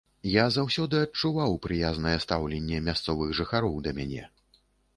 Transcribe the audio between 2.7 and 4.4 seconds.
мясцовых жыхароў да мяне.